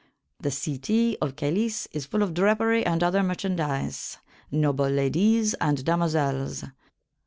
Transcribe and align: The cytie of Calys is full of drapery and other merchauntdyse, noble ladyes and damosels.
The 0.39 0.49
cytie 0.49 1.15
of 1.21 1.35
Calys 1.35 1.87
is 1.91 2.07
full 2.07 2.23
of 2.23 2.33
drapery 2.33 2.83
and 2.83 3.03
other 3.03 3.19
merchauntdyse, 3.21 4.17
noble 4.49 4.87
ladyes 4.89 5.53
and 5.61 5.85
damosels. 5.85 6.63